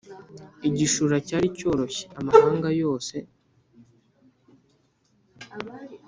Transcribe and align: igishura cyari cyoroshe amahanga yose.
igishura 0.67 1.15
cyari 1.27 1.47
cyoroshe 1.57 2.03
amahanga 2.19 2.69
yose. 2.81 3.15